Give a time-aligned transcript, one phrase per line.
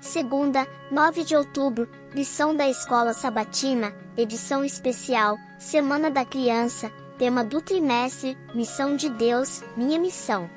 [0.00, 7.60] Segunda, 9 de outubro, lição da Escola Sabatina, edição especial, Semana da Criança, tema do
[7.60, 10.48] trimestre, Missão de Deus, minha missão.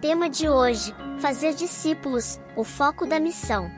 [0.00, 3.70] Tema de hoje, fazer discípulos, o foco da missão.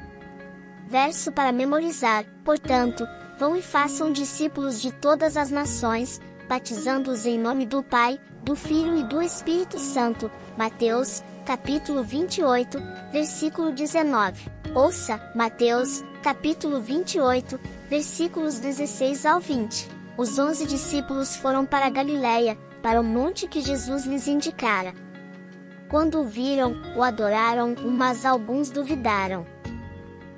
[0.87, 3.05] Verso para memorizar, portanto,
[3.37, 8.97] vão e façam discípulos de todas as nações, batizando-os em nome do Pai, do Filho
[8.97, 10.31] e do Espírito Santo.
[10.57, 12.79] Mateus, capítulo 28,
[13.11, 14.58] versículo 19.
[14.79, 17.59] Ouça, Mateus, capítulo 28,
[17.91, 19.89] versículos 16 ao 20.
[20.17, 24.95] Os onze discípulos foram para Galiléia, para o monte que Jesus lhes indicara.
[25.91, 29.45] Quando o viram, o adoraram, mas alguns duvidaram.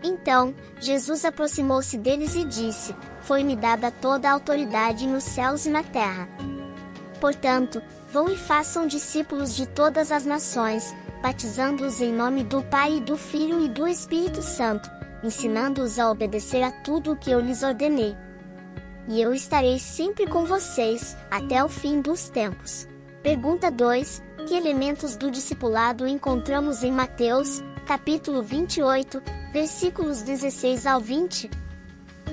[0.02, 5.82] Então, Jesus aproximou-se deles e disse: Foi-me dada toda a autoridade nos céus e na
[5.82, 6.26] terra.
[7.20, 13.00] Portanto, vão e façam discípulos de todas as nações, batizando-os em nome do Pai e
[13.00, 14.90] do Filho e do Espírito Santo,
[15.22, 18.16] ensinando-os a obedecer a tudo o que eu lhes ordenei.
[19.06, 22.88] E eu estarei sempre com vocês, até o fim dos tempos.
[23.22, 31.50] Pergunta 2: Que elementos do discipulado encontramos em Mateus, capítulo 28, versículos 16 ao 20?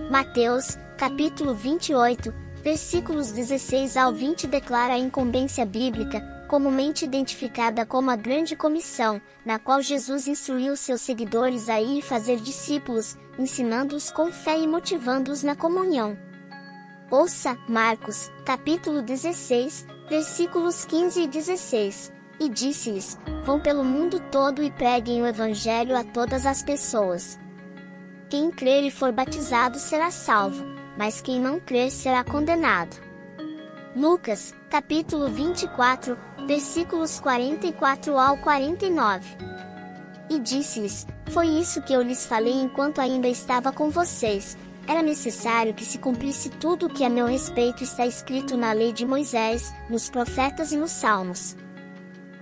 [0.10, 8.16] Mateus, capítulo 28, versículos 16 ao 20 declara a incumbência bíblica, comumente identificada como a
[8.16, 14.58] Grande Comissão, na qual Jesus instruiu seus seguidores a ir fazer discípulos, ensinando-os com fé
[14.58, 16.18] e motivando-os na comunhão.
[17.10, 22.14] Ouça, Marcos, capítulo 16, versículos 15 e 16.
[22.40, 27.40] E disse-lhes: Vão pelo mundo todo e preguem o Evangelho a todas as pessoas.
[28.30, 32.96] Quem crer e for batizado será salvo, mas quem não crer será condenado.
[33.96, 39.38] Lucas, capítulo 24, versículos 44 ao 49.
[40.30, 44.58] E disse-lhes: Foi isso que eu lhes falei enquanto ainda estava com vocês.
[44.88, 48.94] Era necessário que se cumprisse tudo o que a meu respeito está escrito na lei
[48.94, 51.58] de Moisés, nos profetas e nos salmos.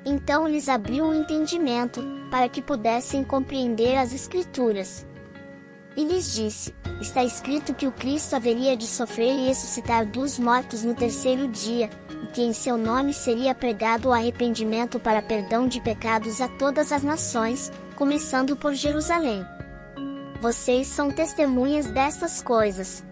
[0.06, 5.06] Então lhes abriu o entendimento, para que pudessem compreender as Escrituras.
[5.96, 10.84] E lhes disse: Está escrito que o Cristo haveria de sofrer e ressuscitar dos mortos
[10.84, 11.90] no terceiro dia,
[12.24, 16.92] e que em seu nome seria pregado o arrependimento para perdão de pecados a todas
[16.92, 19.46] as nações, começando por Jerusalém.
[20.42, 23.04] Vocês são testemunhas destas coisas.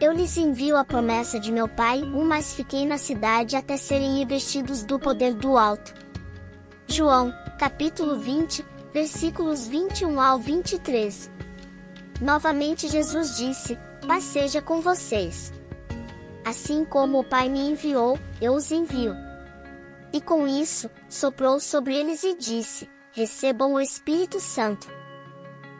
[0.00, 4.82] Eu lhes envio a promessa de meu Pai, mas fiquei na cidade até serem investidos
[4.82, 5.92] do poder do alto.
[6.86, 11.30] João, capítulo 20, versículos 21 ao 23.
[12.20, 15.52] Novamente Jesus disse: Paz seja com vocês.
[16.44, 19.14] Assim como o Pai me enviou, eu os envio.
[20.12, 24.88] E com isso, soprou sobre eles e disse: Recebam o Espírito Santo.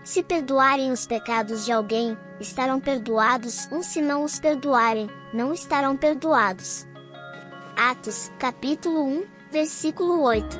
[0.03, 5.97] Se perdoarem os pecados de alguém, estarão perdoados, um se não os perdoarem, não estarão
[5.97, 6.87] perdoados.
[7.77, 10.59] Atos, capítulo 1, versículo 8.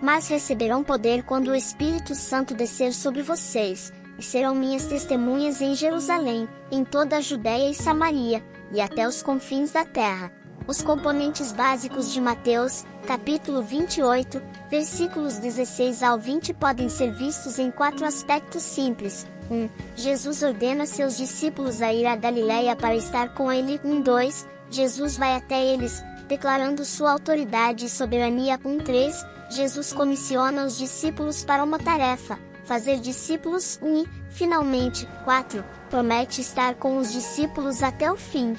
[0.00, 5.74] Mas receberão poder quando o Espírito Santo descer sobre vocês, e serão minhas testemunhas em
[5.74, 10.32] Jerusalém, em toda a Judéia e Samaria, e até os confins da terra.
[10.66, 17.70] Os componentes básicos de Mateus, capítulo 28, versículos 16 ao 20 podem ser vistos em
[17.70, 19.26] quatro aspectos simples.
[19.48, 19.68] 1.
[19.94, 23.80] Jesus ordena seus discípulos a ir a Galiléia para estar com ele.
[23.84, 24.00] 1.
[24.00, 24.48] 2.
[24.68, 28.58] Jesus vai até eles, declarando sua autoridade e soberania.
[28.64, 28.78] 1.
[28.78, 29.26] 3.
[29.50, 35.64] Jesus comissiona os discípulos para uma tarefa, fazer discípulos e, finalmente, 4.
[35.88, 38.54] Promete estar com os discípulos até o fim.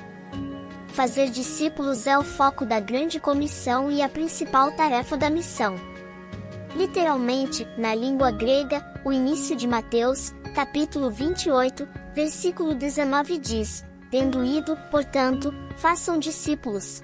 [0.87, 5.75] Fazer discípulos é o foco da grande comissão e a principal tarefa da missão.
[6.75, 14.75] Literalmente, na língua grega, o início de Mateus, capítulo 28, versículo 19 diz: Tendo ido,
[14.89, 17.03] portanto, façam discípulos.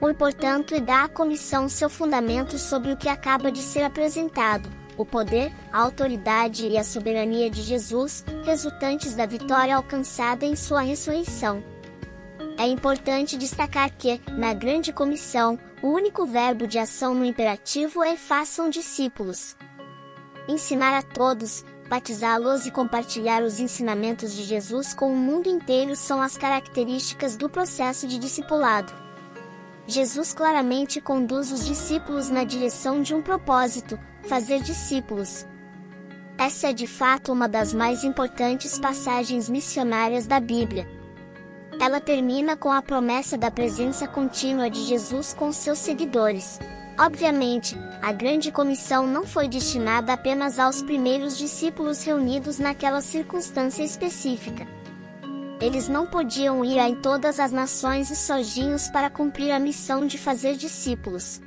[0.00, 4.83] O portanto e dá à comissão seu fundamento sobre o que acaba de ser apresentado
[4.96, 10.82] o poder, a autoridade e a soberania de Jesus, resultantes da vitória alcançada em sua
[10.82, 11.62] ressurreição.
[12.56, 18.16] É importante destacar que, na Grande Comissão, o único verbo de ação no imperativo é
[18.16, 19.56] façam discípulos.
[20.48, 26.22] Ensinar a todos, batizá-los e compartilhar os ensinamentos de Jesus com o mundo inteiro são
[26.22, 29.03] as características do processo de discipulado.
[29.86, 35.46] Jesus claramente conduz os discípulos na direção de um propósito, fazer discípulos.
[36.38, 40.88] Essa é de fato uma das mais importantes passagens missionárias da Bíblia.
[41.80, 46.58] Ela termina com a promessa da presença contínua de Jesus com seus seguidores.
[46.98, 54.66] Obviamente, a grande comissão não foi destinada apenas aos primeiros discípulos reunidos naquela circunstância específica.
[55.60, 60.18] Eles não podiam ir em todas as nações e sozinhos para cumprir a missão de
[60.18, 61.40] fazer discípulos.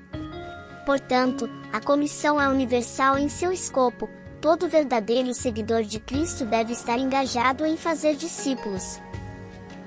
[0.86, 4.10] Portanto, a comissão é universal em seu escopo,
[4.40, 9.00] todo verdadeiro seguidor de Cristo deve estar engajado em fazer discípulos.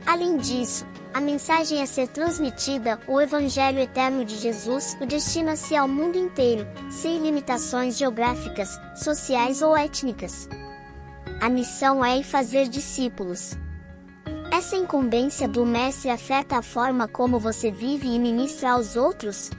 [0.06, 6.16] Além disso, a mensagem a ser transmitida, o Evangelho eterno de Jesus, destina-se ao mundo
[6.16, 10.48] inteiro, sem limitações geográficas, sociais ou étnicas.
[11.40, 13.56] A missão é fazer discípulos.
[14.50, 19.50] Essa incumbência do Mestre afeta a forma como você vive e ministra aos outros?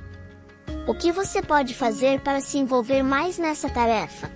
[0.88, 4.29] O que você pode fazer para se envolver mais nessa tarefa?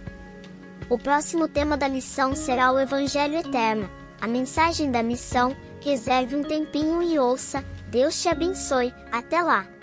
[0.90, 3.90] O próximo tema da lição será o Evangelho Eterno,
[4.22, 5.56] a mensagem da missão,
[5.86, 7.64] Reserve um tempinho e ouça.
[7.92, 8.92] Deus te abençoe.
[9.12, 9.75] Até lá!